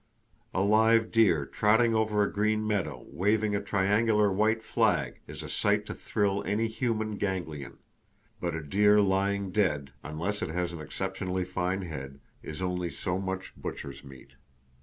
A 0.51 0.61
live 0.63 1.11
deer 1.11 1.45
trotting 1.45 1.93
over 1.93 2.23
a 2.23 2.33
green 2.33 2.65
meadow, 2.65 3.05
waving 3.07 3.55
a 3.55 3.61
triangular 3.61 4.31
white 4.33 4.63
flag, 4.63 5.21
is 5.27 5.43
a 5.43 5.47
sight 5.47 5.85
to 5.85 5.93
thrill 5.93 6.43
any 6.43 6.67
human 6.67 7.17
ganglion; 7.17 7.77
but 8.39 8.55
a 8.55 8.63
deer 8.63 8.99
lying 8.99 9.51
dead, 9.51 9.91
—unless 10.03 10.41
it 10.41 10.49
has 10.49 10.73
an 10.73 10.81
exceptionally 10.81 11.45
fine 11.45 11.83
head,—is 11.83 12.63
only 12.63 12.89
so 12.89 13.19
much 13.19 13.53
butcher's 13.55 14.03
meat. 14.03 14.33